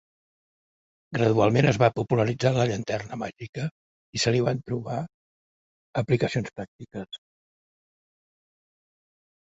Gradualment, 1.17 1.65
es 1.71 1.77
va 1.83 1.89
popularitzant 1.97 2.57
la 2.61 2.65
llanterna 2.71 3.19
màgica, 3.25 3.67
i 4.19 4.23
se 4.25 4.33
li 4.37 4.41
van 4.47 4.63
trobant 4.71 5.07
aplicacions 6.03 6.57
pràctiques. 6.59 7.21